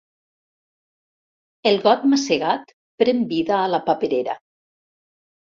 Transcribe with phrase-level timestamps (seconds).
[1.71, 2.73] El got masegat
[3.05, 4.39] pren vida a la paperera.